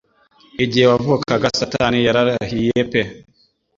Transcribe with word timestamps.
Igihe 0.63 0.85
wavukaga, 0.91 1.47
satani 1.59 1.97
yararahiye 2.07 2.79
pe 2.91 3.01